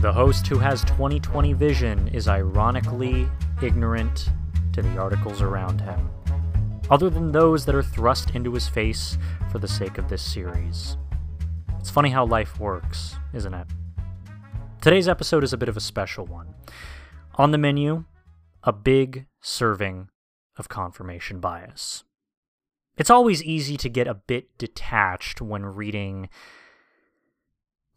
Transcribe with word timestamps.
The 0.00 0.14
host 0.14 0.46
who 0.46 0.58
has 0.58 0.82
2020 0.84 1.52
vision 1.52 2.08
is 2.08 2.26
ironically 2.26 3.28
ignorant 3.62 4.30
to 4.72 4.80
the 4.80 4.96
articles 4.96 5.42
around 5.42 5.82
him, 5.82 6.08
other 6.88 7.10
than 7.10 7.32
those 7.32 7.66
that 7.66 7.74
are 7.74 7.82
thrust 7.82 8.30
into 8.30 8.54
his 8.54 8.66
face 8.66 9.18
for 9.52 9.58
the 9.58 9.68
sake 9.68 9.98
of 9.98 10.08
this 10.08 10.22
series. 10.22 10.96
It's 11.78 11.90
funny 11.90 12.08
how 12.08 12.24
life 12.24 12.58
works, 12.58 13.16
isn't 13.34 13.52
it? 13.52 13.66
Today's 14.80 15.06
episode 15.06 15.44
is 15.44 15.52
a 15.52 15.58
bit 15.58 15.68
of 15.68 15.76
a 15.76 15.80
special 15.80 16.24
one. 16.24 16.54
On 17.34 17.50
the 17.50 17.58
menu, 17.58 18.06
a 18.62 18.72
big 18.72 19.26
serving 19.42 20.08
of 20.56 20.70
confirmation 20.70 21.40
bias. 21.40 22.04
It's 22.96 23.10
always 23.10 23.44
easy 23.44 23.76
to 23.76 23.90
get 23.90 24.06
a 24.06 24.14
bit 24.14 24.56
detached 24.56 25.42
when 25.42 25.66
reading 25.66 26.30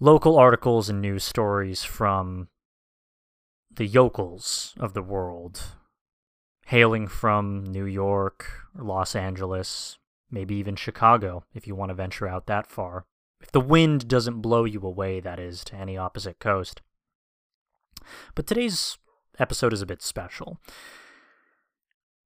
local 0.03 0.37
articles 0.37 0.89
and 0.89 1.01
news 1.01 1.23
stories 1.23 1.85
from 1.85 2.49
the 3.73 3.85
yokels 3.85 4.75
of 4.77 4.93
the 4.93 5.01
world, 5.01 5.77
hailing 6.65 7.07
from 7.07 7.63
New 7.63 7.85
York, 7.85 8.67
Los 8.77 9.15
Angeles, 9.15 9.97
maybe 10.29 10.55
even 10.55 10.75
Chicago, 10.75 11.45
if 11.53 11.65
you 11.65 11.73
want 11.73 11.87
to 11.87 11.93
venture 11.93 12.27
out 12.27 12.47
that 12.47 12.67
far. 12.67 13.05
If 13.39 13.53
the 13.53 13.61
wind 13.61 14.09
doesn't 14.09 14.41
blow 14.41 14.65
you 14.65 14.81
away, 14.81 15.21
that 15.21 15.39
is, 15.39 15.63
to 15.65 15.75
any 15.75 15.95
opposite 15.95 16.37
coast. 16.37 16.81
But 18.35 18.45
today's 18.45 18.97
episode 19.39 19.71
is 19.71 19.81
a 19.81 19.85
bit 19.85 20.01
special. 20.01 20.59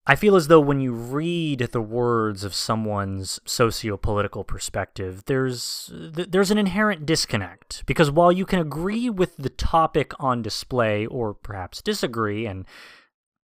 I 0.10 0.16
feel 0.16 0.38
as 0.38 0.48
though 0.48 0.62
when 0.62 0.80
you 0.80 0.94
read 0.94 1.60
the 1.60 1.82
words 1.82 2.46
of 2.46 2.56
someone's 2.56 3.42
socio-political 3.46 4.46
perspective, 4.46 5.26
there's 5.26 5.92
there's 5.94 6.50
an 6.50 6.58
inherent 6.58 7.06
disconnect. 7.06 7.84
Because 7.86 8.10
while 8.10 8.32
you 8.32 8.46
can 8.46 8.60
agree 8.60 9.10
with 9.10 9.36
the 9.36 9.50
topic 9.50 10.14
on 10.18 10.42
display 10.42 11.06
or 11.06 11.34
perhaps 11.34 11.82
disagree 11.82 12.46
and 12.46 12.66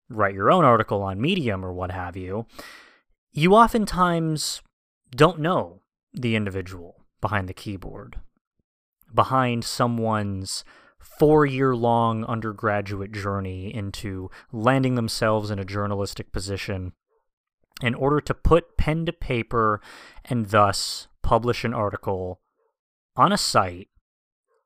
write 0.08 0.36
your 0.36 0.52
own 0.52 0.64
article 0.64 1.02
on 1.02 1.20
Medium 1.20 1.66
or 1.66 1.74
what 1.74 1.90
have 1.90 2.16
you, 2.16 2.46
you 3.32 3.56
oftentimes 3.56 4.62
don't 5.16 5.40
know 5.40 5.82
the 6.14 6.36
individual 6.36 7.06
behind 7.22 7.50
the 7.50 7.56
keyboard, 7.56 8.20
behind 9.12 9.64
someone's 9.64 10.64
four 11.02 11.46
year 11.46 11.76
long 11.76 12.24
undergraduate 12.26 13.12
journey 13.12 13.74
into 13.74 14.30
landing 14.52 14.96
themselves 14.96 15.52
in 15.52 15.60
a 15.60 15.66
journalistic 15.66 16.32
position 16.32 16.94
in 17.82 17.96
order 17.96 18.22
to 18.22 18.34
put 18.34 18.78
pen 18.78 19.06
to 19.06 19.14
paper 19.14 19.82
and 20.26 20.50
thus 20.50 21.08
publish 21.24 21.64
an 21.64 21.74
article 21.74 22.40
on 23.16 23.32
a 23.32 23.38
site 23.38 23.90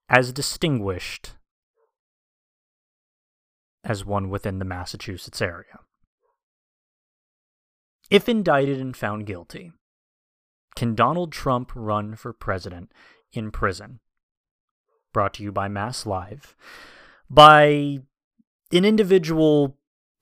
as 0.09 0.31
distinguished 0.31 1.35
as 3.83 4.03
one 4.03 4.29
within 4.29 4.59
the 4.59 4.65
Massachusetts 4.65 5.41
area. 5.41 5.79
If 8.09 8.27
indicted 8.27 8.79
and 8.79 8.95
found 8.95 9.25
guilty, 9.25 9.71
can 10.75 10.95
Donald 10.95 11.31
Trump 11.31 11.71
run 11.75 12.15
for 12.15 12.33
president 12.33 12.91
in 13.31 13.51
prison? 13.51 13.99
Brought 15.15 15.33
to 15.33 15.43
you 15.43 15.49
by 15.49 15.69
Mass 15.69 16.05
Live, 16.05 16.57
by 17.29 17.99
an 18.73 18.83
individual 18.83 19.77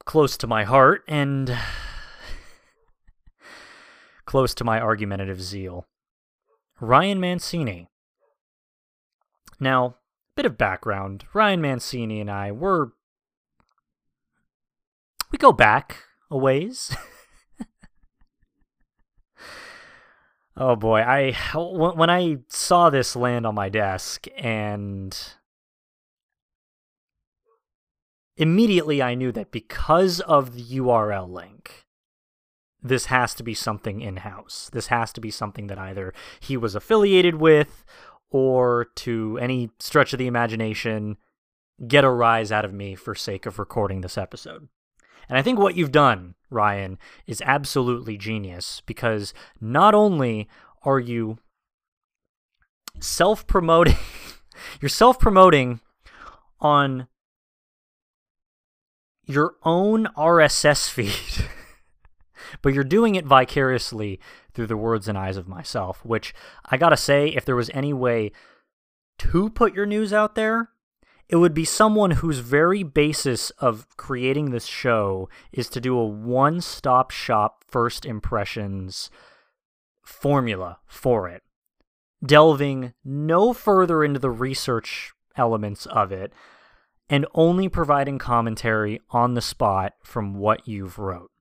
close 0.06 0.38
to 0.38 0.46
my 0.46 0.66
heart 0.66 1.04
and 1.08 1.58
close 4.26 4.54
to 4.54 4.64
my 4.64 4.80
argumentative 4.80 5.42
zeal, 5.42 5.88
Ryan 6.80 7.20
Mancini. 7.20 7.90
Now, 9.60 9.96
bit 10.36 10.46
of 10.46 10.60
background 10.60 11.26
Ryan 11.34 11.60
Mancini 11.60 12.22
and 12.22 12.30
I 12.30 12.52
were. 12.52 12.94
We 15.32 15.40
go 15.40 15.52
back 15.52 16.04
a 16.30 16.38
ways. 16.38 16.96
Oh 20.56 20.76
boy, 20.76 21.02
I 21.02 21.32
when 21.56 22.10
I 22.10 22.38
saw 22.48 22.90
this 22.90 23.16
land 23.16 23.48
on 23.48 23.56
my 23.56 23.70
desk 23.70 24.28
and 24.38 25.18
immediately 28.38 29.02
I 29.02 29.16
knew 29.16 29.32
that 29.32 29.52
because 29.52 30.20
of 30.22 30.54
the 30.54 30.64
URL 30.64 31.30
link 31.30 31.86
this 32.84 33.06
has 33.06 33.34
to 33.36 33.44
be 33.44 33.54
something 33.54 34.02
in-house. 34.02 34.70
This 34.74 34.88
has 34.88 35.14
to 35.14 35.22
be 35.22 35.32
something 35.32 35.68
that 35.68 35.80
either 35.80 36.14
he 36.42 36.58
was 36.58 36.76
affiliated 36.76 37.36
with 37.36 37.86
or 38.30 38.88
to 38.96 39.40
any 39.42 39.72
stretch 39.80 40.12
of 40.12 40.20
the 40.20 40.28
imagination 40.28 41.18
get 41.88 42.04
a 42.04 42.10
rise 42.10 42.52
out 42.52 42.66
of 42.66 42.74
me 42.74 42.94
for 42.94 43.16
sake 43.16 43.46
of 43.46 43.58
recording 43.58 44.02
this 44.02 44.18
episode. 44.18 44.68
And 45.30 45.38
I 45.38 45.42
think 45.42 45.60
what 45.60 45.76
you've 45.76 45.92
done, 45.92 46.36
Ryan, 46.50 46.98
is 47.26 47.42
absolutely 47.46 48.18
genius 48.18 48.82
because 48.86 49.34
not 49.60 49.96
only 49.96 50.48
are 50.84 51.00
you 51.00 51.38
self 53.00 53.48
promoting, 53.48 53.98
you're 54.82 54.90
self 54.90 55.20
promoting 55.20 55.80
on 56.60 57.08
your 59.26 59.56
own 59.64 60.08
RSS 60.18 60.90
feed, 60.90 61.50
but 62.62 62.74
you're 62.74 62.84
doing 62.84 63.16
it 63.16 63.26
vicariously 63.26 64.20
through 64.54 64.68
the 64.68 64.78
words 64.78 65.08
and 65.08 65.18
eyes 65.18 65.38
of 65.38 65.48
myself, 65.48 66.04
which 66.06 66.34
I 66.66 66.78
gotta 66.78 66.98
say, 66.98 67.30
if 67.30 67.46
there 67.46 67.56
was 67.56 67.72
any 67.74 67.94
way 67.94 68.32
to 69.20 69.50
put 69.50 69.74
your 69.74 69.86
news 69.86 70.12
out 70.12 70.36
there, 70.36 70.70
it 71.30 71.38
would 71.38 71.54
be 71.54 71.66
someone 71.66 72.12
whose 72.12 72.40
very 72.40 72.84
basis 72.84 73.50
of 73.52 73.88
creating 73.98 74.52
this 74.52 74.66
show 74.66 75.30
is 75.52 75.70
to 75.70 75.82
do 75.82 75.98
a 75.98 76.06
one 76.06 76.62
stop 76.62 77.12
shop 77.12 77.64
first 77.68 78.06
impressions 78.06 79.10
formula 80.04 80.80
for 80.86 81.28
it, 81.30 81.44
delving 82.24 82.94
no 83.04 83.54
further 83.54 84.04
into 84.04 84.20
the 84.20 84.30
research 84.30 85.14
elements 85.36 85.86
of 85.88 86.12
it 86.12 86.34
and 87.10 87.26
only 87.34 87.70
providing 87.70 88.18
commentary 88.18 89.00
on 89.10 89.34
the 89.34 89.42
spot 89.42 89.94
from 90.04 90.36
what 90.36 90.68
you've 90.68 90.98
wrote. 90.98 91.32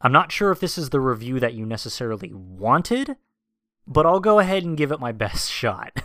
I'm 0.00 0.12
not 0.12 0.32
sure 0.32 0.50
if 0.50 0.60
this 0.60 0.76
is 0.76 0.90
the 0.90 1.00
review 1.00 1.40
that 1.40 1.54
you 1.54 1.64
necessarily 1.64 2.32
wanted, 2.32 3.16
but 3.86 4.06
I'll 4.06 4.20
go 4.20 4.38
ahead 4.38 4.64
and 4.64 4.76
give 4.76 4.92
it 4.92 5.00
my 5.00 5.12
best 5.12 5.50
shot. 5.50 6.02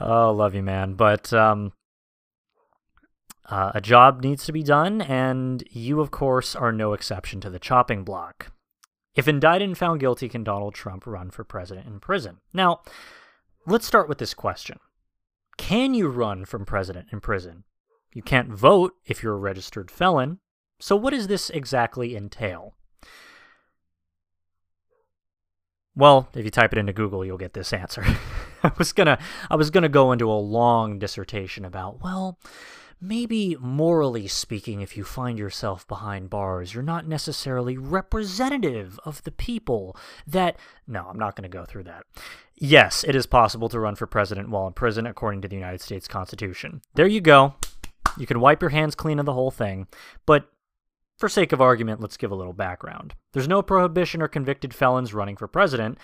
Oh, 0.00 0.32
love 0.32 0.54
you, 0.54 0.62
man. 0.62 0.94
But 0.94 1.32
um, 1.32 1.72
uh, 3.48 3.72
a 3.74 3.80
job 3.80 4.22
needs 4.22 4.44
to 4.44 4.52
be 4.52 4.62
done, 4.62 5.00
and 5.00 5.64
you, 5.70 6.00
of 6.00 6.10
course, 6.10 6.54
are 6.54 6.72
no 6.72 6.92
exception 6.92 7.40
to 7.40 7.50
the 7.50 7.58
chopping 7.58 8.04
block. 8.04 8.52
If 9.14 9.26
indicted 9.26 9.68
and 9.68 9.76
found 9.76 10.00
guilty, 10.00 10.28
can 10.28 10.44
Donald 10.44 10.74
Trump 10.74 11.06
run 11.06 11.30
for 11.30 11.42
president 11.42 11.86
in 11.86 11.98
prison? 11.98 12.38
Now, 12.52 12.82
let's 13.66 13.86
start 13.86 14.08
with 14.08 14.18
this 14.18 14.34
question 14.34 14.78
Can 15.56 15.94
you 15.94 16.08
run 16.08 16.44
from 16.44 16.64
president 16.64 17.08
in 17.10 17.20
prison? 17.20 17.64
You 18.12 18.22
can't 18.22 18.48
vote 18.48 18.94
if 19.04 19.22
you're 19.22 19.34
a 19.34 19.38
registered 19.38 19.90
felon. 19.90 20.38
So, 20.78 20.94
what 20.94 21.10
does 21.10 21.26
this 21.26 21.50
exactly 21.50 22.14
entail? 22.14 22.74
Well, 25.98 26.28
if 26.32 26.44
you 26.44 26.50
type 26.52 26.72
it 26.72 26.78
into 26.78 26.92
Google, 26.92 27.24
you'll 27.24 27.38
get 27.38 27.54
this 27.54 27.72
answer. 27.72 28.04
I 28.62 28.70
was 28.78 28.92
gonna 28.92 29.18
I 29.50 29.56
was 29.56 29.70
gonna 29.70 29.88
go 29.88 30.12
into 30.12 30.30
a 30.30 30.32
long 30.34 31.00
dissertation 31.00 31.64
about, 31.64 32.00
well, 32.00 32.38
maybe 33.00 33.56
morally 33.58 34.28
speaking, 34.28 34.80
if 34.80 34.96
you 34.96 35.02
find 35.02 35.40
yourself 35.40 35.88
behind 35.88 36.30
bars, 36.30 36.72
you're 36.72 36.84
not 36.84 37.08
necessarily 37.08 37.76
representative 37.76 39.00
of 39.04 39.24
the 39.24 39.32
people 39.32 39.96
that. 40.24 40.56
No, 40.86 41.06
I'm 41.10 41.18
not 41.18 41.34
to 41.34 41.48
go 41.48 41.64
through 41.64 41.84
that. 41.84 42.04
Yes, 42.54 43.02
it 43.02 43.16
is 43.16 43.26
possible 43.26 43.68
to 43.68 43.80
run 43.80 43.96
for 43.96 44.06
president 44.06 44.50
while 44.50 44.68
in 44.68 44.74
prison, 44.74 45.04
according 45.04 45.42
to 45.42 45.48
the 45.48 45.56
United 45.56 45.80
States 45.80 46.06
Constitution. 46.06 46.80
There 46.94 47.08
you 47.08 47.20
go. 47.20 47.56
You 48.16 48.26
can 48.26 48.38
wipe 48.38 48.62
your 48.62 48.70
hands 48.70 48.94
clean 48.94 49.18
of 49.18 49.26
the 49.26 49.34
whole 49.34 49.50
thing. 49.50 49.88
But 50.26 50.48
for 51.18 51.28
sake 51.28 51.52
of 51.52 51.60
argument, 51.60 52.00
let's 52.00 52.16
give 52.16 52.30
a 52.30 52.36
little 52.36 52.52
background. 52.52 53.14
There's 53.32 53.48
no 53.48 53.60
prohibition 53.60 54.22
or 54.22 54.28
convicted 54.28 54.72
felons 54.72 55.12
running 55.12 55.36
for 55.36 55.48
president. 55.48 55.98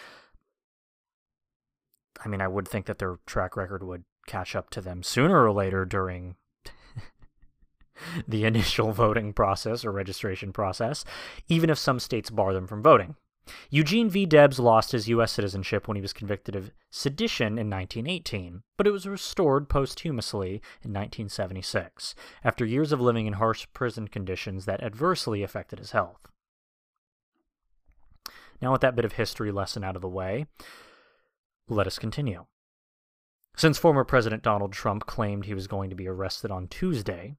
I 2.24 2.28
mean, 2.28 2.40
I 2.40 2.48
would 2.48 2.66
think 2.66 2.86
that 2.86 2.98
their 2.98 3.18
track 3.24 3.56
record 3.56 3.84
would 3.84 4.04
catch 4.26 4.56
up 4.56 4.70
to 4.70 4.80
them 4.80 5.02
sooner 5.02 5.44
or 5.44 5.52
later 5.52 5.84
during 5.84 6.36
the 8.28 8.44
initial 8.44 8.92
voting 8.92 9.32
process 9.32 9.84
or 9.84 9.92
registration 9.92 10.52
process, 10.52 11.04
even 11.48 11.70
if 11.70 11.78
some 11.78 12.00
states 12.00 12.30
bar 12.30 12.52
them 12.52 12.66
from 12.66 12.82
voting. 12.82 13.14
Eugene 13.70 14.08
V. 14.08 14.26
Debs 14.26 14.58
lost 14.58 14.92
his 14.92 15.08
U.S. 15.08 15.32
citizenship 15.32 15.86
when 15.86 15.96
he 15.96 16.00
was 16.00 16.12
convicted 16.12 16.56
of 16.56 16.70
sedition 16.90 17.58
in 17.58 17.68
1918, 17.68 18.62
but 18.76 18.86
it 18.86 18.90
was 18.90 19.06
restored 19.06 19.68
posthumously 19.68 20.62
in 20.82 20.92
1976, 20.92 22.14
after 22.42 22.64
years 22.64 22.92
of 22.92 23.00
living 23.00 23.26
in 23.26 23.34
harsh 23.34 23.66
prison 23.72 24.08
conditions 24.08 24.64
that 24.64 24.82
adversely 24.82 25.42
affected 25.42 25.78
his 25.78 25.90
health. 25.90 26.28
Now, 28.62 28.72
with 28.72 28.80
that 28.80 28.96
bit 28.96 29.04
of 29.04 29.14
history 29.14 29.52
lesson 29.52 29.84
out 29.84 29.96
of 29.96 30.02
the 30.02 30.08
way, 30.08 30.46
let 31.68 31.86
us 31.86 31.98
continue. 31.98 32.46
Since 33.56 33.78
former 33.78 34.04
President 34.04 34.42
Donald 34.42 34.72
Trump 34.72 35.06
claimed 35.06 35.44
he 35.44 35.54
was 35.54 35.68
going 35.68 35.90
to 35.90 35.96
be 35.96 36.08
arrested 36.08 36.50
on 36.50 36.68
Tuesday, 36.68 37.36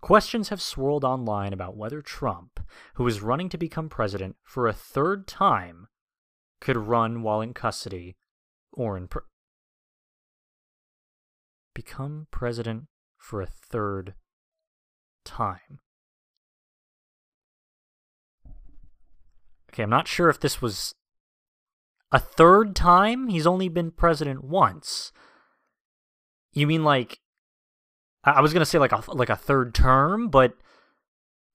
questions 0.00 0.48
have 0.48 0.62
swirled 0.62 1.04
online 1.04 1.52
about 1.52 1.76
whether 1.76 2.02
Trump, 2.02 2.60
who 2.94 3.06
is 3.06 3.20
running 3.20 3.48
to 3.48 3.58
become 3.58 3.88
president 3.88 4.36
for 4.42 4.66
a 4.66 4.72
third 4.72 5.26
time, 5.26 5.88
could 6.60 6.76
run 6.76 7.22
while 7.22 7.40
in 7.40 7.54
custody 7.54 8.16
or 8.72 8.96
in 8.96 9.08
become 11.74 12.26
president 12.30 12.84
for 13.16 13.40
a 13.40 13.46
third 13.46 14.14
time. 15.24 15.80
Okay, 19.70 19.84
I'm 19.84 19.90
not 19.90 20.08
sure 20.08 20.28
if 20.28 20.40
this 20.40 20.60
was 20.60 20.94
a 22.10 22.18
third 22.18 22.74
time. 22.74 23.28
He's 23.28 23.46
only 23.46 23.68
been 23.68 23.92
president 23.92 24.42
once. 24.42 25.12
You 26.52 26.66
mean 26.66 26.82
like 26.82 27.20
I 28.22 28.40
was 28.40 28.52
gonna 28.52 28.66
say 28.66 28.78
like 28.78 28.92
a 28.92 29.02
like 29.08 29.30
a 29.30 29.36
third 29.36 29.74
term, 29.74 30.28
but 30.28 30.54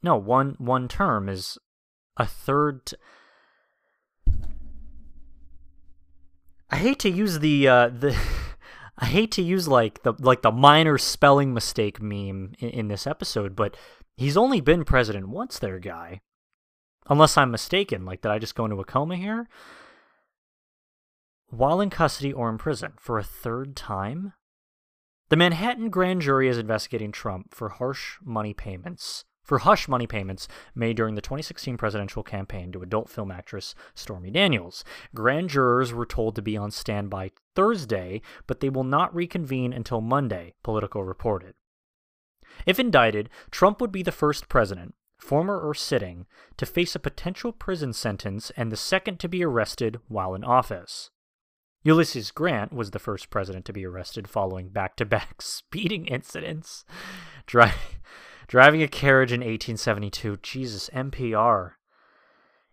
no 0.01 0.15
one 0.15 0.55
one 0.57 0.87
term 0.87 1.29
is 1.29 1.57
a 2.17 2.25
third. 2.25 2.87
T- 2.87 2.95
I 6.69 6.77
hate 6.77 6.99
to 6.99 7.09
use 7.09 7.39
the 7.39 7.67
uh, 7.67 7.89
the 7.89 8.17
I 8.97 9.05
hate 9.05 9.31
to 9.33 9.41
use 9.41 9.67
like 9.67 10.03
the 10.03 10.13
like 10.19 10.41
the 10.41 10.51
minor 10.51 10.97
spelling 10.97 11.53
mistake 11.53 12.01
meme 12.01 12.53
in, 12.59 12.69
in 12.69 12.87
this 12.87 13.05
episode, 13.05 13.55
but 13.55 13.77
he's 14.17 14.37
only 14.37 14.61
been 14.61 14.85
president 14.85 15.29
once, 15.29 15.59
there, 15.59 15.79
guy. 15.79 16.21
Unless 17.07 17.37
I'm 17.37 17.51
mistaken, 17.51 18.05
like 18.05 18.21
did 18.21 18.31
I 18.31 18.39
just 18.39 18.55
go 18.55 18.65
into 18.65 18.79
a 18.79 18.85
coma 18.85 19.17
here? 19.17 19.47
While 21.49 21.79
in 21.79 21.91
custody 21.91 22.33
or 22.33 22.49
in 22.49 22.57
prison 22.57 22.93
for 22.97 23.19
a 23.19 23.23
third 23.23 23.75
time? 23.75 24.33
The 25.29 25.35
Manhattan 25.35 25.89
grand 25.89 26.21
jury 26.21 26.47
is 26.47 26.57
investigating 26.57 27.11
Trump 27.11 27.53
for 27.53 27.69
harsh 27.69 28.17
money 28.23 28.53
payments 28.53 29.25
for 29.45 29.59
hush 29.59 29.87
money 29.87 30.07
payments 30.07 30.47
made 30.73 30.97
during 30.97 31.15
the 31.15 31.21
2016 31.21 31.77
presidential 31.77 32.23
campaign 32.23 32.71
to 32.71 32.81
adult 32.81 33.09
film 33.09 33.31
actress 33.31 33.75
Stormy 33.93 34.31
Daniels. 34.31 34.83
Grand 35.13 35.49
jurors 35.49 35.93
were 35.93 36.05
told 36.05 36.35
to 36.35 36.41
be 36.41 36.57
on 36.57 36.71
standby 36.71 37.31
Thursday, 37.55 38.21
but 38.47 38.59
they 38.59 38.69
will 38.69 38.83
not 38.83 39.13
reconvene 39.15 39.71
until 39.71 40.01
Monday, 40.01 40.55
Politico 40.63 40.99
reported. 40.99 41.53
If 42.65 42.79
indicted, 42.79 43.29
Trump 43.51 43.79
would 43.79 43.91
be 43.91 44.03
the 44.03 44.11
first 44.11 44.49
president, 44.49 44.95
former 45.19 45.59
or 45.59 45.73
sitting, 45.73 46.25
to 46.57 46.65
face 46.65 46.95
a 46.95 46.99
potential 46.99 47.51
prison 47.51 47.93
sentence 47.93 48.51
and 48.57 48.71
the 48.71 48.77
second 48.77 49.19
to 49.19 49.29
be 49.29 49.43
arrested 49.43 49.99
while 50.07 50.33
in 50.33 50.43
office. 50.43 51.11
Ulysses 51.85 52.31
Grant 52.31 52.73
was 52.73 52.89
the 52.89 52.99
first 52.99 53.29
president 53.29 53.63
to 53.65 53.71
be 53.71 53.85
arrested 53.85 54.27
following 54.27 54.69
back 54.69 54.95
to 54.95 55.05
back 55.05 55.39
speeding 55.39 56.07
incidents. 56.07 56.83
Dry. 57.45 57.73
Driving 58.47 58.81
a 58.81 58.87
carriage 58.87 59.31
in 59.31 59.41
1872. 59.41 60.37
Jesus, 60.41 60.89
NPR. 60.91 61.73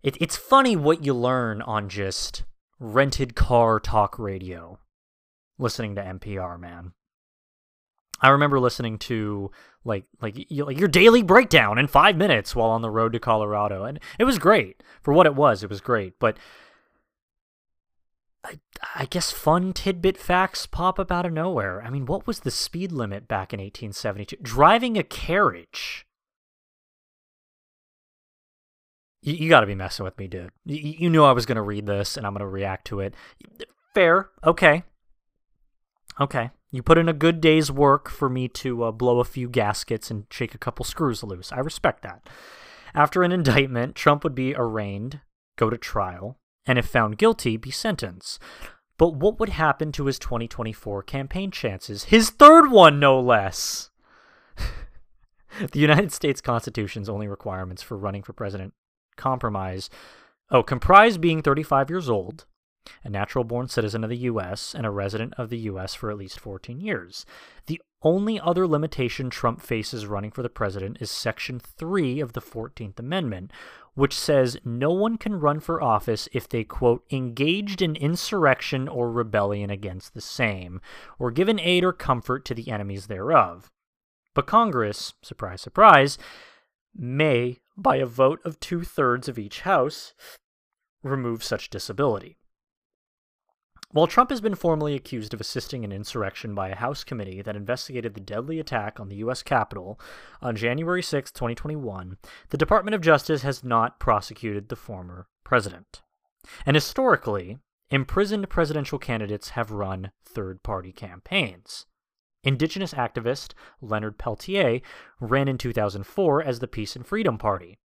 It, 0.03 0.17
it's 0.19 0.38
funny 0.38 0.76
what 0.76 1.05
you 1.05 1.12
learn 1.12 1.61
on 1.61 1.91
just 1.91 2.44
rented 2.81 3.35
car 3.37 3.79
talk 3.79 4.19
radio 4.19 4.79
listening 5.58 5.94
to 5.97 6.03
NPR, 6.03 6.58
man. 6.58 6.93
I 8.23 8.31
remember 8.31 8.58
listening 8.58 8.99
to 9.00 9.50
like 9.85 10.05
like 10.23 10.47
like 10.50 10.79
your 10.79 10.88
daily 10.88 11.23
breakdown 11.23 11.76
in 11.76 11.87
5 11.87 12.17
minutes 12.17 12.56
while 12.56 12.70
on 12.70 12.81
the 12.81 12.88
road 12.88 13.12
to 13.12 13.20
Colorado 13.20 13.85
and 13.85 14.00
it 14.19 14.25
was 14.25 14.38
great. 14.38 14.82
For 15.03 15.12
what 15.12 15.26
it 15.26 15.35
was, 15.35 15.62
it 15.62 15.69
was 15.69 15.82
great, 15.82 16.15
but 16.19 16.38
I, 18.44 18.59
I 18.94 19.05
guess 19.06 19.31
fun 19.31 19.73
tidbit 19.73 20.19
facts 20.19 20.67
pop 20.67 20.99
up 20.99 21.12
out 21.12 21.27
of 21.27 21.33
nowhere. 21.33 21.83
I 21.83 21.91
mean, 21.91 22.06
what 22.06 22.27
was 22.27 22.41
the 22.41 22.50
speed 22.50 22.91
limit 22.91 23.29
back 23.29 23.53
in 23.53 23.61
1872? 23.61 24.37
Driving 24.43 24.99
a 24.99 25.03
carriage. 25.03 26.06
You, 29.23 29.35
you 29.35 29.49
got 29.49 29.61
to 29.61 29.67
be 29.67 29.75
messing 29.75 30.05
with 30.05 30.19
me, 30.19 30.27
dude. 30.27 30.50
You, 30.65 30.94
you 30.99 31.11
knew 31.11 31.23
I 31.23 31.33
was 31.33 31.47
going 31.47 31.56
to 31.56 31.62
read 31.62 31.87
this 31.87 32.17
and 32.17 32.27
I'm 32.27 32.33
going 32.33 32.41
to 32.41 32.47
react 32.47 32.87
to 32.89 33.00
it. 33.00 33.15
Fair. 33.94 34.31
Okay. 34.44 34.83
Okay. 36.21 36.50
You 36.73 36.83
put 36.83 36.99
in 36.99 37.09
a 37.09 37.12
good 37.12 37.41
day's 37.41 37.71
work 37.71 38.09
for 38.09 38.29
me 38.29 38.49
to 38.49 38.85
uh, 38.85 38.93
blow 38.93 39.21
a 39.21 39.25
few 39.25 39.49
gaskets 39.49 40.11
and 40.11 40.25
shake 40.31 40.55
a 40.55 40.59
couple 40.59 40.85
screws 40.85 41.23
loose. 41.23 41.53
I 41.53 41.61
respect 41.61 42.03
that. 42.03 42.29
After 42.94 43.23
an 43.23 43.33
indictment, 43.33 43.94
Trump 43.94 44.25
would 44.25 44.35
be 44.35 44.55
arraigned, 44.55 45.21
go 45.56 45.71
to 45.71 45.79
trial, 45.79 46.39
and 46.67 46.79
if 46.79 46.87
found 46.87 47.19
guilty, 47.19 47.56
be 47.56 47.70
sentenced. 47.70 48.41
But 48.99 49.14
what 49.14 49.41
would 49.41 49.50
happen 49.50 49.91
to 49.93 50.06
his 50.06 50.19
2024 50.19 51.03
campaign 51.03 51.50
chances? 51.50 52.05
His 52.05 52.31
third 52.31 52.70
one, 52.70 53.00
no 53.00 53.19
less! 53.20 53.91
the 55.73 55.81
United 55.81 56.12
States 56.12 56.41
Constitution's 56.41 57.09
only 57.09 57.26
requirements 57.26 57.82
for 57.82 57.97
running 57.97 58.23
for 58.23 58.32
president 58.32 58.75
compromise 59.17 59.91
oh, 60.53 60.62
comprise 60.62 61.19
being 61.19 61.43
35 61.43 61.91
years 61.91 62.09
old, 62.09 62.44
a 63.03 63.08
natural 63.08 63.43
born 63.43 63.67
citizen 63.69 64.05
of 64.05 64.11
the 64.11 64.19
U.S., 64.19 64.75
and 64.75 64.87
a 64.87 64.91
resident 64.91 65.35
of 65.38 65.49
the 65.49 65.58
U.S. 65.58 65.94
for 65.94 66.11
at 66.11 66.19
least 66.19 66.38
14 66.38 66.79
years. 66.79 67.25
The 67.67 67.81
only 68.04 68.40
other 68.40 68.66
limitation 68.66 69.31
Trump 69.31 69.60
faces 69.60 70.06
running 70.06 70.31
for 70.31 70.43
the 70.43 70.49
president 70.49 70.99
is 71.00 71.10
Section 71.10 71.60
3 71.60 72.20
of 72.20 72.32
the 72.32 72.40
14th 72.40 72.99
Amendment, 72.99 73.52
which 73.94 74.19
says 74.19 74.56
no 74.64 74.90
one 74.90 75.16
can 75.16 75.38
run 75.38 75.60
for 75.60 75.82
office 75.82 76.28
if 76.32 76.49
they, 76.49 76.64
quote, 76.64 77.04
engaged 77.10 77.82
in 77.82 77.94
insurrection 77.96 78.88
or 78.88 79.10
rebellion 79.10 79.70
against 79.70 80.14
the 80.14 80.20
same, 80.20 80.81
or 81.19 81.31
given 81.31 81.60
aid 81.60 81.84
or 81.84 81.93
comfort 81.93 82.44
to 82.44 82.54
the 82.54 82.70
enemies 82.70 83.06
thereof. 83.06 83.70
But 84.34 84.46
Congress, 84.46 85.14
surprise, 85.22 85.60
surprise, 85.60 86.19
may, 86.94 87.58
by 87.76 87.96
a 87.96 88.06
vote 88.06 88.40
of 88.44 88.60
two 88.60 88.82
thirds 88.82 89.28
of 89.28 89.38
each 89.38 89.60
House, 89.60 90.14
remove 91.02 91.44
such 91.44 91.70
disability. 91.70 92.38
While 93.93 94.06
Trump 94.06 94.31
has 94.31 94.41
been 94.41 94.55
formally 94.55 94.94
accused 94.94 95.35
of 95.35 95.41
assisting 95.41 95.85
an 95.85 95.93
insurrection 95.93 96.55
by 96.55 96.71
a 96.71 96.77
House 96.77 97.05
committee 97.05 97.43
that 97.43 97.56
investigated 97.56 98.15
the 98.15 98.21
deadly 98.21 98.59
attack 98.59 98.99
on 98.99 99.11
the 99.11 99.17
U.S. 99.17 99.43
Capitol 99.43 100.00
on 100.41 100.56
January 100.56 101.03
6, 101.03 101.31
2021, 101.31 102.17
the 102.49 102.56
Department 102.56 102.94
of 102.94 103.03
Justice 103.03 103.43
has 103.43 103.62
not 103.62 104.01
prosecuted 104.01 104.70
the 104.70 104.77
former 104.77 105.27
president. 105.44 106.01
And 106.65 106.75
historically, 106.75 107.58
imprisoned 107.91 108.49
presidential 108.49 108.99
candidates 108.99 109.51
have 109.51 109.70
run 109.70 110.11
third 110.25 110.63
party 110.63 110.93
campaigns. 110.93 111.84
Indigenous 112.43 112.94
activist 112.94 113.53
Leonard 113.82 114.17
Peltier 114.17 114.81
ran 115.20 115.49
in 115.49 115.58
2004 115.58 116.43
as 116.43 116.61
the 116.61 116.67
Peace 116.67 116.96
and 116.96 117.06
Freedom 117.06 117.37
Party, 117.37 117.79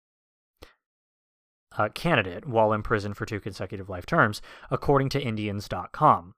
uh, 1.77 1.89
candidate 1.89 2.45
while 2.45 2.73
in 2.73 2.83
prison 2.83 3.13
for 3.13 3.25
two 3.25 3.39
consecutive 3.39 3.89
life 3.89 4.05
terms, 4.05 4.41
according 4.69 5.09
to 5.09 5.23
Indianz.com. 5.23 6.33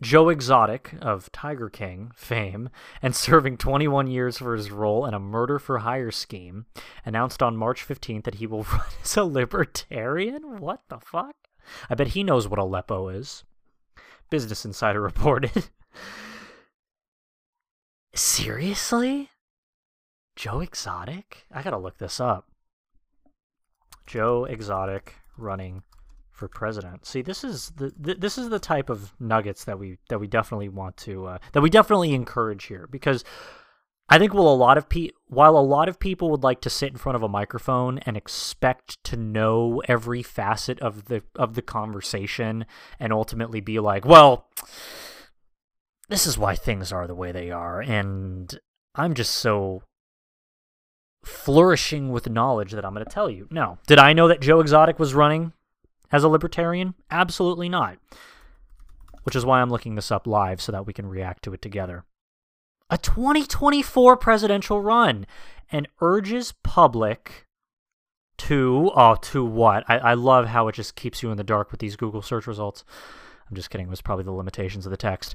Joe 0.00 0.28
Exotic 0.28 0.94
of 1.00 1.32
Tiger 1.32 1.68
King 1.68 2.12
fame 2.14 2.68
and 3.02 3.16
serving 3.16 3.56
21 3.56 4.06
years 4.06 4.38
for 4.38 4.54
his 4.54 4.70
role 4.70 5.04
in 5.04 5.12
a 5.12 5.18
murder 5.18 5.58
for 5.58 5.78
hire 5.78 6.12
scheme 6.12 6.66
announced 7.04 7.42
on 7.42 7.56
March 7.56 7.86
15th 7.86 8.22
that 8.22 8.36
he 8.36 8.46
will 8.46 8.62
run 8.72 8.86
as 9.02 9.16
a 9.16 9.24
libertarian? 9.24 10.60
What 10.60 10.82
the 10.88 11.00
fuck? 11.00 11.34
I 11.90 11.96
bet 11.96 12.08
he 12.08 12.22
knows 12.22 12.46
what 12.46 12.60
Aleppo 12.60 13.08
is. 13.08 13.42
Business 14.30 14.64
Insider 14.64 15.00
reported. 15.00 15.70
Seriously? 18.14 19.30
Joe 20.36 20.60
Exotic? 20.60 21.44
I 21.50 21.62
gotta 21.62 21.78
look 21.78 21.98
this 21.98 22.20
up. 22.20 22.47
Joe 24.08 24.44
Exotic 24.46 25.14
running 25.36 25.82
for 26.32 26.48
president. 26.48 27.04
See, 27.04 27.20
this 27.20 27.44
is 27.44 27.70
the 27.76 27.90
th- 27.90 28.18
this 28.18 28.38
is 28.38 28.48
the 28.48 28.58
type 28.58 28.88
of 28.88 29.12
nuggets 29.20 29.64
that 29.64 29.78
we 29.78 29.98
that 30.08 30.18
we 30.18 30.26
definitely 30.26 30.68
want 30.68 30.96
to 30.98 31.26
uh, 31.26 31.38
that 31.52 31.60
we 31.60 31.68
definitely 31.68 32.14
encourage 32.14 32.64
here 32.64 32.88
because 32.90 33.24
I 34.08 34.18
think 34.18 34.32
while 34.32 34.48
a 34.48 34.54
lot 34.54 34.78
of 34.78 34.88
pe- 34.88 35.10
while 35.26 35.58
a 35.58 35.60
lot 35.60 35.88
of 35.88 35.98
people 35.98 36.30
would 36.30 36.42
like 36.42 36.60
to 36.62 36.70
sit 36.70 36.90
in 36.90 36.96
front 36.96 37.16
of 37.16 37.22
a 37.22 37.28
microphone 37.28 37.98
and 37.98 38.16
expect 38.16 39.02
to 39.04 39.16
know 39.16 39.82
every 39.86 40.22
facet 40.22 40.80
of 40.80 41.06
the 41.06 41.22
of 41.36 41.54
the 41.54 41.62
conversation 41.62 42.64
and 42.98 43.12
ultimately 43.12 43.60
be 43.60 43.78
like, 43.78 44.06
well, 44.06 44.48
this 46.08 46.26
is 46.26 46.38
why 46.38 46.54
things 46.54 46.92
are 46.92 47.06
the 47.06 47.14
way 47.14 47.32
they 47.32 47.50
are 47.50 47.80
and 47.80 48.58
I'm 48.94 49.14
just 49.14 49.34
so 49.34 49.82
flourishing 51.24 52.10
with 52.10 52.28
knowledge 52.28 52.72
that 52.72 52.84
I'm 52.84 52.94
going 52.94 53.04
to 53.04 53.10
tell 53.10 53.30
you. 53.30 53.48
No. 53.50 53.78
Did 53.86 53.98
I 53.98 54.12
know 54.12 54.28
that 54.28 54.40
Joe 54.40 54.60
Exotic 54.60 54.98
was 54.98 55.14
running 55.14 55.52
as 56.10 56.24
a 56.24 56.28
libertarian? 56.28 56.94
Absolutely 57.10 57.68
not. 57.68 57.98
Which 59.24 59.36
is 59.36 59.44
why 59.44 59.60
I'm 59.60 59.70
looking 59.70 59.94
this 59.94 60.10
up 60.10 60.26
live 60.26 60.60
so 60.60 60.72
that 60.72 60.86
we 60.86 60.92
can 60.92 61.06
react 61.06 61.44
to 61.44 61.52
it 61.52 61.62
together. 61.62 62.04
A 62.90 62.96
2024 62.96 64.16
presidential 64.16 64.80
run 64.80 65.26
and 65.70 65.88
urges 66.00 66.54
public 66.62 67.46
to, 68.38 68.90
oh, 68.94 69.16
to 69.16 69.44
what? 69.44 69.84
I, 69.88 69.98
I 69.98 70.14
love 70.14 70.46
how 70.46 70.68
it 70.68 70.74
just 70.74 70.96
keeps 70.96 71.22
you 71.22 71.30
in 71.30 71.36
the 71.36 71.44
dark 71.44 71.70
with 71.70 71.80
these 71.80 71.96
Google 71.96 72.22
search 72.22 72.46
results. 72.46 72.84
I'm 73.48 73.56
just 73.56 73.68
kidding. 73.68 73.86
It 73.88 73.90
was 73.90 74.00
probably 74.00 74.24
the 74.24 74.32
limitations 74.32 74.86
of 74.86 74.90
the 74.90 74.96
text. 74.96 75.34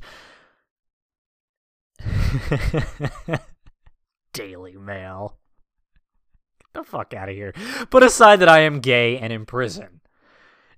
Daily 4.33 4.75
Mail. 4.77 5.37
The 6.73 6.83
fuck 6.83 7.13
out 7.13 7.29
of 7.29 7.35
here. 7.35 7.53
Put 7.89 8.03
aside 8.03 8.37
that 8.37 8.49
I 8.49 8.59
am 8.59 8.79
gay 8.79 9.17
and 9.17 9.31
in 9.31 9.45
prison. 9.45 10.01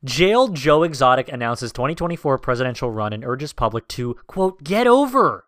Jailed 0.03 0.55
Joe 0.55 0.83
Exotic 0.83 1.31
announces 1.31 1.71
2024 1.71 2.37
presidential 2.37 2.91
run 2.91 3.13
and 3.13 3.23
urges 3.23 3.53
public 3.53 3.87
to, 3.89 4.15
quote, 4.27 4.63
get 4.63 4.87
over 4.87 5.45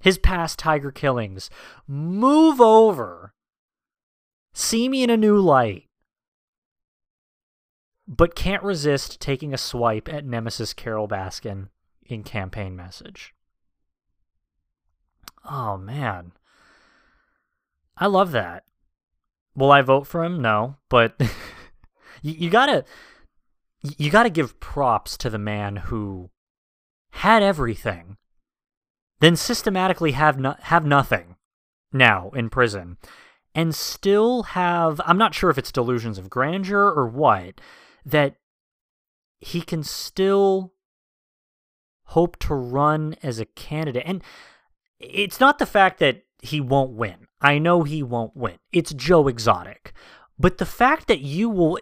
his 0.00 0.18
past 0.18 0.58
tiger 0.58 0.90
killings. 0.90 1.50
Move 1.86 2.60
over. 2.60 3.34
See 4.54 4.88
me 4.88 5.02
in 5.02 5.10
a 5.10 5.16
new 5.16 5.38
light. 5.38 5.88
But 8.06 8.34
can't 8.34 8.62
resist 8.62 9.20
taking 9.20 9.54
a 9.54 9.58
swipe 9.58 10.08
at 10.08 10.26
Nemesis 10.26 10.74
Carole 10.74 11.08
Baskin 11.08 11.68
in 12.04 12.22
campaign 12.24 12.76
message. 12.76 13.34
Oh, 15.48 15.76
man. 15.76 16.32
I 17.96 18.06
love 18.06 18.32
that. 18.32 18.64
Will 19.54 19.70
I 19.70 19.82
vote 19.82 20.06
for 20.06 20.24
him? 20.24 20.40
No, 20.40 20.76
but 20.88 21.14
you, 22.22 22.32
you 22.32 22.50
gotta 22.50 22.84
you 23.82 24.10
gotta 24.10 24.30
give 24.30 24.60
props 24.60 25.16
to 25.18 25.30
the 25.30 25.38
man 25.38 25.76
who 25.76 26.30
had 27.10 27.42
everything, 27.42 28.16
then 29.20 29.36
systematically 29.36 30.12
have 30.12 30.38
no, 30.38 30.56
have 30.60 30.86
nothing 30.86 31.36
now 31.92 32.30
in 32.30 32.48
prison, 32.48 32.96
and 33.54 33.74
still 33.74 34.44
have 34.44 35.00
I'm 35.04 35.18
not 35.18 35.34
sure 35.34 35.50
if 35.50 35.58
it's 35.58 35.72
delusions 35.72 36.18
of 36.18 36.30
grandeur 36.30 36.90
or 36.90 37.06
what 37.06 37.60
that 38.04 38.36
he 39.38 39.60
can 39.60 39.82
still 39.82 40.72
hope 42.06 42.38
to 42.38 42.54
run 42.54 43.16
as 43.22 43.38
a 43.38 43.44
candidate 43.44 44.04
and 44.06 44.22
it's 45.00 45.40
not 45.40 45.58
the 45.58 45.66
fact 45.66 45.98
that 45.98 46.22
he 46.40 46.60
won't 46.60 46.92
win. 46.92 47.26
I 47.42 47.58
know 47.58 47.82
he 47.82 48.02
won't 48.02 48.36
win. 48.36 48.58
It's 48.72 48.94
Joe 48.94 49.28
Exotic. 49.28 49.92
But 50.38 50.58
the 50.58 50.66
fact 50.66 51.08
that 51.08 51.20
you 51.20 51.50
will 51.50 51.78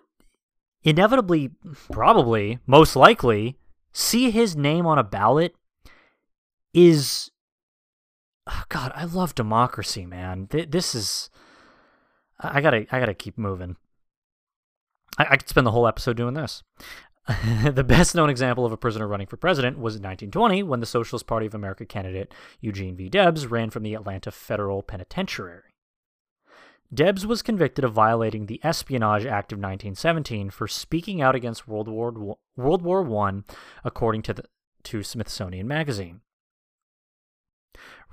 inevitably, 0.83 1.51
probably, 1.93 2.59
most 2.67 2.97
likely, 2.97 3.59
see 3.93 4.31
his 4.31 4.57
name 4.57 4.87
on 4.87 4.99
a 4.99 5.05
ballot 5.05 5.55
is. 6.75 7.31
Oh 8.47 8.63
God, 8.69 8.91
I 8.95 9.05
love 9.05 9.35
democracy, 9.35 10.07
man. 10.07 10.49
This 10.51 10.95
is. 10.95 11.31
I 12.41 12.61
gotta, 12.61 12.87
I 12.91 12.99
gotta 12.99 13.15
keep 13.15 13.37
moving. 13.37 13.77
I, 15.19 15.27
I 15.31 15.37
could 15.37 15.49
spend 15.49 15.67
the 15.67 15.73
whole 15.73 15.87
episode 15.87 16.17
doing 16.17 16.35
this. 16.35 16.63
the 17.73 17.85
best 17.85 18.15
known 18.15 18.31
example 18.31 18.65
of 18.67 18.73
a 18.73 18.77
prisoner 18.77 19.07
running 19.07 19.27
for 19.27 19.37
president 19.37 19.79
was 19.79 19.95
in 19.95 20.03
1920 20.03 20.63
when 20.63 20.81
the 20.81 20.87
Socialist 20.87 21.27
Party 21.27 21.47
of 21.47 21.55
America 21.55 21.85
candidate 21.85 22.33
Eugene 22.61 22.97
V. 22.97 23.09
Debs 23.09 23.47
ran 23.47 23.71
from 23.71 23.83
the 23.83 23.95
Atlanta 23.95 24.31
Federal 24.31 24.83
Penitentiary. 24.83 25.63
Debs 26.93 27.25
was 27.25 27.43
convicted 27.43 27.85
of 27.85 27.93
violating 27.93 28.47
the 28.47 28.61
Espionage 28.65 29.25
Act 29.25 29.53
of 29.53 29.59
1917 29.59 30.51
for 30.51 30.67
speaking 30.67 31.23
out 31.23 31.37
against 31.37 31.69
World 31.69 31.87
War 31.87 32.37
World 32.57 32.83
War 32.83 33.09
I, 33.27 33.43
according 33.85 34.23
to 34.23 34.35
the 34.35 34.45
to 34.85 35.03
Smithsonian 35.03 35.69
Magazine. 35.69 36.23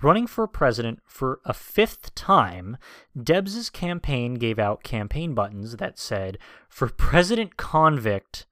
Running 0.03 0.27
for 0.27 0.45
president 0.47 0.99
for 1.05 1.39
a 1.43 1.55
fifth 1.55 2.13
time, 2.13 2.77
Debs's 3.19 3.71
campaign 3.71 4.35
gave 4.35 4.59
out 4.59 4.83
campaign 4.83 5.33
buttons 5.33 5.77
that 5.77 5.97
said, 5.97 6.37
"For 6.69 6.87
President 6.87 7.57
Convict 7.57 8.45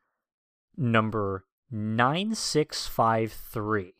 number 0.77 1.46
9653. 1.72 3.94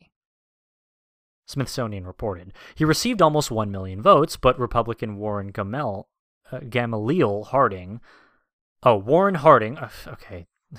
Smithsonian 1.46 2.06
reported. 2.06 2.52
He 2.74 2.84
received 2.84 3.22
almost 3.22 3.50
1 3.50 3.70
million 3.70 4.02
votes, 4.02 4.36
but 4.36 4.58
Republican 4.58 5.16
Warren 5.16 5.48
Gamel, 5.48 6.08
uh, 6.50 6.60
Gamaliel 6.68 7.44
Harding. 7.44 8.00
Oh, 8.82 8.96
Warren 8.96 9.36
Harding. 9.36 9.78
Uh, 9.78 9.90
okay. 10.08 10.46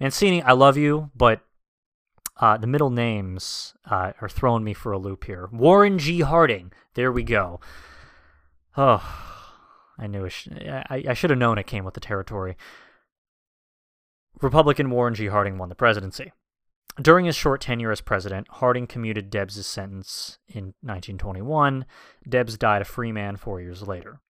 Mancini, 0.00 0.42
I 0.42 0.52
love 0.52 0.76
you, 0.76 1.10
but 1.14 1.40
uh, 2.40 2.56
the 2.56 2.66
middle 2.66 2.90
names 2.90 3.74
uh, 3.88 4.12
are 4.20 4.28
throwing 4.28 4.64
me 4.64 4.74
for 4.74 4.92
a 4.92 4.98
loop 4.98 5.24
here. 5.24 5.48
Warren 5.52 5.98
G. 5.98 6.20
Harding. 6.20 6.72
There 6.94 7.12
we 7.12 7.22
go. 7.22 7.60
Oh, 8.76 9.02
I 9.98 10.06
knew 10.06 10.24
it 10.24 10.30
sh- 10.30 10.48
I, 10.50 11.04
I 11.08 11.14
should 11.14 11.30
have 11.30 11.38
known 11.38 11.58
it 11.58 11.66
came 11.66 11.84
with 11.84 11.94
the 11.94 12.00
territory. 12.00 12.56
Republican 14.40 14.90
Warren 14.90 15.14
G. 15.14 15.26
Harding 15.26 15.58
won 15.58 15.68
the 15.68 15.74
presidency. 15.74 16.32
During 17.00 17.26
his 17.26 17.34
short 17.34 17.60
tenure 17.60 17.90
as 17.90 18.00
president, 18.00 18.46
Harding 18.48 18.86
commuted 18.86 19.30
Debs' 19.30 19.66
sentence 19.66 20.38
in 20.46 20.74
1921. 20.80 21.86
Debs 22.28 22.56
died 22.56 22.82
a 22.82 22.84
free 22.84 23.10
man 23.10 23.36
four 23.36 23.60
years 23.60 23.82
later. 23.82 24.20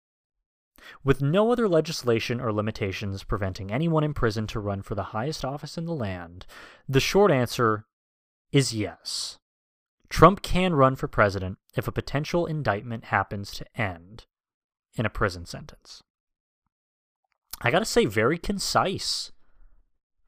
With 1.02 1.23
no 1.23 1.50
other 1.50 1.68
legislation 1.68 2.40
or 2.40 2.52
limitations 2.52 3.25
preventing 3.25 3.70
anyone 3.70 4.04
in 4.04 4.14
prison 4.14 4.46
to 4.49 4.61
run 4.61 4.82
for 4.82 4.94
the 4.94 5.04
highest 5.04 5.44
office 5.44 5.76
in 5.78 5.84
the 5.84 5.94
land, 5.94 6.46
the 6.88 7.00
short 7.00 7.30
answer 7.30 7.84
is 8.52 8.75
yes. 8.75 9.38
Trump 10.08 10.42
can 10.42 10.75
run 10.75 10.96
for 10.96 11.08
president 11.08 11.58
if 11.75 11.88
a 11.88 11.92
potential 11.92 12.46
indictment 12.46 13.06
happens 13.06 13.50
to 13.52 13.66
end 13.75 14.26
in 14.94 15.04
a 15.04 15.11
prison 15.11 15.44
sentence. 15.44 16.02
I 17.61 17.70
gotta 17.70 17.84
say, 17.84 18.04
very 18.04 18.38
concise 18.38 19.32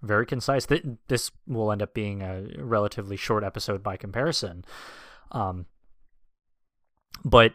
very 0.03 0.27
concise. 0.27 0.67
This 1.09 1.31
will 1.47 1.73
end 1.73 1.83
up 1.83 1.95
being 1.95 2.23
a 2.23 2.47
relatively 2.59 3.17
short 3.17 3.45
episode 3.45 3.83
by 3.83 3.97
comparison. 3.97 4.65
Um, 5.33 5.67
but 7.25 7.55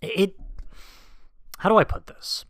it, 0.00 0.34
how 1.58 1.68
do 1.68 1.76
I 1.76 1.84
put 1.84 2.06
this? 2.06 2.44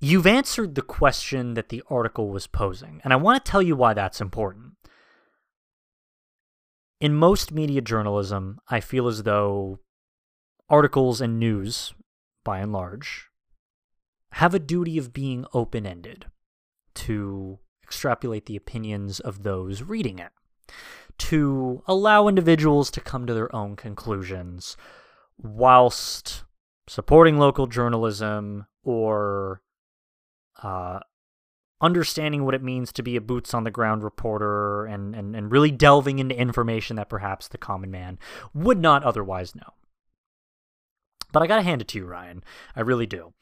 You've 0.00 0.26
answered 0.26 0.74
the 0.74 0.82
question 0.82 1.54
that 1.54 1.68
the 1.68 1.82
article 1.88 2.28
was 2.28 2.48
posing, 2.48 3.00
and 3.04 3.12
I 3.12 3.16
want 3.16 3.44
to 3.44 3.50
tell 3.50 3.62
you 3.62 3.76
why 3.76 3.94
that's 3.94 4.20
important. 4.20 4.72
In 7.00 7.14
most 7.14 7.52
media 7.52 7.80
journalism, 7.80 8.60
I 8.68 8.80
feel 8.80 9.06
as 9.06 9.22
though 9.22 9.78
articles 10.68 11.20
and 11.20 11.38
news, 11.38 11.94
by 12.44 12.58
and 12.58 12.72
large, 12.72 13.28
have 14.32 14.54
a 14.54 14.58
duty 14.58 14.98
of 14.98 15.12
being 15.12 15.44
open 15.52 15.86
ended 15.86 16.26
to 16.94 17.58
extrapolate 17.84 18.46
the 18.46 18.56
opinions 18.56 19.20
of 19.20 19.42
those 19.42 19.82
reading 19.82 20.18
it, 20.18 20.32
to 21.18 21.82
allow 21.86 22.28
individuals 22.28 22.90
to 22.90 23.00
come 23.00 23.26
to 23.26 23.34
their 23.34 23.54
own 23.54 23.76
conclusions 23.76 24.76
whilst 25.38 26.44
supporting 26.88 27.38
local 27.38 27.66
journalism 27.66 28.66
or 28.84 29.62
uh, 30.62 31.00
understanding 31.80 32.44
what 32.44 32.54
it 32.54 32.62
means 32.62 32.92
to 32.92 33.02
be 33.02 33.16
a 33.16 33.20
boots 33.20 33.52
on 33.52 33.64
the 33.64 33.70
ground 33.70 34.04
reporter 34.04 34.86
and, 34.86 35.14
and, 35.14 35.34
and 35.34 35.50
really 35.50 35.70
delving 35.70 36.18
into 36.18 36.38
information 36.38 36.96
that 36.96 37.08
perhaps 37.08 37.48
the 37.48 37.58
common 37.58 37.90
man 37.90 38.18
would 38.54 38.78
not 38.78 39.02
otherwise 39.02 39.54
know. 39.54 39.74
But 41.32 41.42
I 41.42 41.46
gotta 41.46 41.62
hand 41.62 41.80
it 41.80 41.88
to 41.88 41.98
you, 41.98 42.06
Ryan. 42.06 42.44
I 42.76 42.80
really 42.80 43.06
do. 43.06 43.32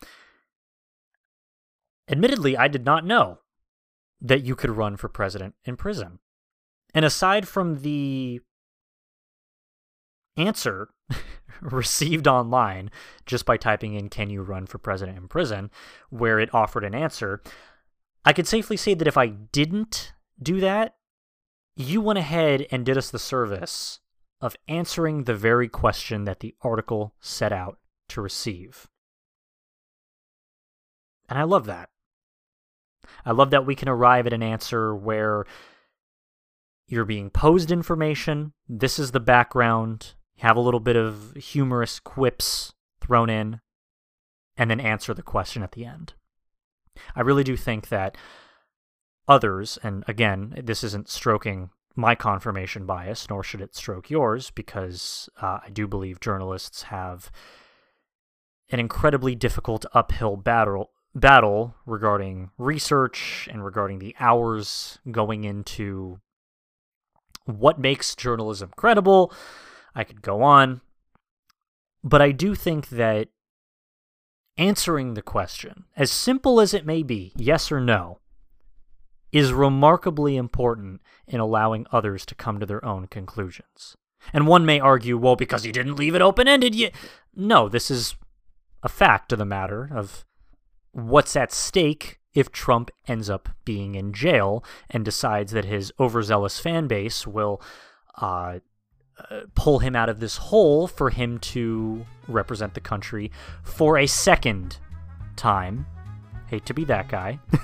Admittedly, 2.11 2.57
I 2.57 2.69
did 2.69 2.85
not 2.85 3.07
know 3.07 3.39
that 4.21 4.45
you 4.45 4.57
could 4.57 4.71
run 4.71 4.97
for 4.97 5.09
president 5.09 5.55
in 5.65 5.77
prison. 5.77 6.19
And 6.93 7.05
aside 7.05 7.47
from 7.47 7.83
the 7.83 8.41
answer 10.37 10.89
received 11.61 12.27
online 12.27 12.91
just 13.27 13.47
by 13.47 13.57
typing 13.57 13.95
in, 13.95 14.09
Can 14.09 14.29
you 14.29 14.43
run 14.43 14.67
for 14.67 14.79
president 14.79 15.19
in 15.19 15.29
prison? 15.29 15.71
where 16.11 16.41
it 16.41 16.53
offered 16.53 16.85
an 16.85 16.95
answer, 16.95 17.43
I 18.25 18.33
could 18.33 18.49
safely 18.49 18.77
say 18.77 18.95
that 18.95 19.09
if 19.09 19.17
I 19.17 19.29
didn't 19.29 20.13
do 20.43 20.61
that, 20.61 20.97
you 21.77 22.01
went 22.01 22.19
ahead 22.19 22.67
and 22.71 22.85
did 22.85 22.99
us 22.99 23.11
the 23.11 23.19
service 23.19 24.01
of 24.41 24.57
answering 24.67 25.25
the 25.25 25.35
very 25.35 25.69
question 25.69 26.25
that 26.25 26.41
the 26.41 26.55
article 26.63 27.15
set 27.21 27.53
out 27.53 27.79
to 28.09 28.21
receive. 28.21 28.89
And 31.29 31.39
I 31.39 31.45
love 31.45 31.67
that. 31.67 31.90
I 33.25 33.33
love 33.33 33.51
that 33.51 33.67
we 33.67 33.75
can 33.75 33.89
arrive 33.89 34.27
at 34.27 34.33
an 34.33 34.43
answer 34.43 34.95
where 34.95 35.45
you're 36.87 37.05
being 37.05 37.31
posed 37.31 37.71
information. 37.71 38.53
This 38.69 38.99
is 38.99 39.13
the 39.13 39.21
background. 39.21 40.15
Have 40.39 40.57
a 40.57 40.61
little 40.61 40.81
bit 40.81 40.97
of 40.97 41.35
humorous 41.37 42.01
quips 42.01 42.73
thrown 43.01 43.31
in, 43.31 43.61
and 44.57 44.71
then 44.71 44.81
answer 44.81 45.15
the 45.15 45.23
question 45.23 45.63
at 45.63 45.73
the 45.73 45.85
end. 45.85 46.15
I 47.15 47.21
really 47.21 47.45
do 47.45 47.57
think 47.57 47.89
that 47.89 48.17
others, 49.29 49.79
and 49.83 50.05
again, 50.09 50.55
this 50.65 50.83
isn't 50.83 51.09
stroking 51.09 51.71
my 51.95 52.15
confirmation 52.15 52.87
bias, 52.87 53.29
nor 53.29 53.43
should 53.43 53.61
it 53.61 53.75
stroke 53.75 54.11
yours, 54.11 54.51
because 54.51 55.29
uh, 55.41 55.59
I 55.65 55.71
do 55.71 55.87
believe 55.87 56.21
journalists 56.21 56.85
have 56.85 57.31
an 58.71 58.81
incredibly 58.81 59.35
difficult 59.35 59.85
uphill 59.93 60.37
battle 60.37 60.91
battle 61.15 61.75
regarding 61.87 62.51
research 62.57 63.49
and 63.51 63.65
regarding 63.65 63.99
the 63.99 64.15
hours 64.21 64.99
going 65.11 65.45
into 65.45 66.21
what 67.45 67.79
makes 67.79 68.15
journalism 68.15 68.71
credible. 68.77 69.33
I 69.95 70.05
could 70.05 70.23
go 70.23 70.43
on. 70.43 70.81
But 72.03 72.23
I 72.23 72.33
do 72.33 72.55
think 72.55 72.89
that 72.91 73.29
answering 74.57 75.15
the 75.15 75.23
question, 75.23 75.85
as 75.97 76.11
simple 76.11 76.61
as 76.61 76.73
it 76.73 76.87
may 76.87 77.03
be, 77.03 77.33
yes 77.37 77.71
or 77.71 77.81
no, 77.81 78.21
is 79.33 79.53
remarkably 79.53 80.37
important 80.37 81.01
in 81.27 81.41
allowing 81.41 81.87
others 81.93 82.27
to 82.27 82.35
come 82.35 82.59
to 82.59 82.67
their 82.67 82.85
own 82.85 83.07
conclusions. 83.07 83.97
And 84.33 84.47
one 84.47 84.67
may 84.67 84.81
argue, 84.81 85.17
well, 85.17 85.37
because 85.37 85.65
he 85.65 85.73
didn't 85.73 85.97
leave 85.97 86.15
it 86.15 86.23
open 86.23 86.49
ended 86.49 86.75
yet. 86.75 86.95
No, 87.35 87.69
this 87.69 87.91
is 87.91 88.17
a 88.83 88.89
fact 88.89 89.33
of 89.33 89.39
the 89.39 89.45
matter 89.45 89.89
of 89.93 90.25
what's 90.93 91.37
at 91.37 91.53
stake 91.53 92.19
if 92.35 92.53
Trump 92.53 92.91
ends 93.09 93.29
up 93.29 93.49
being 93.65 93.95
in 93.95 94.13
jail 94.13 94.65
and 94.89 95.05
decides 95.05 95.53
that 95.53 95.65
his 95.65 95.93
overzealous 95.99 96.61
fan 96.61 96.87
base 96.87 97.27
will 97.27 97.61
uh, 98.21 98.61
uh, 99.19 99.41
pull 99.55 99.81
him 99.81 99.97
out 99.97 100.09
of 100.09 100.21
this 100.21 100.37
hole 100.37 100.87
for 100.87 101.11
him 101.11 101.39
to 101.39 102.07
represent 102.29 102.75
the 102.75 102.81
country 102.81 103.31
for 103.63 103.99
a 103.99 104.07
second 104.07 104.79
time. 105.37 105.87
Hate 106.47 106.67
to 106.67 106.75
be 106.75 106.85
that 106.85 107.09
guy. 107.09 107.41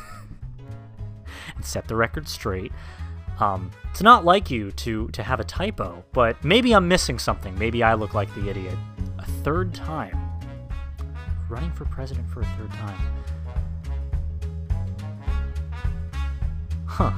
and 1.55 1.65
set 1.65 1.87
the 1.89 1.97
record 1.97 2.29
straight. 2.29 2.73
Um, 3.39 3.71
it's 3.91 4.03
not 4.03 4.25
like 4.25 4.51
you 4.51 4.73
to 4.73 5.09
to 5.09 5.23
have 5.23 5.41
a 5.41 5.45
typo, 5.45 6.05
but 6.13 6.43
maybe 6.43 6.73
I'm 6.73 6.89
missing 6.89 7.19
something. 7.19 7.59
Maybe 7.59 7.83
I 7.83 7.95
look 7.95 8.15
like 8.15 8.35
the 8.35 8.49
idiot. 8.49 8.77
A 9.19 9.27
third 9.27 9.75
time. 9.75 10.26
Running 11.49 11.73
for 11.73 11.85
president 11.85 12.29
for 12.29 12.41
a 12.41 12.45
third 12.45 12.73
time. 12.73 12.99
Huh. 16.87 17.13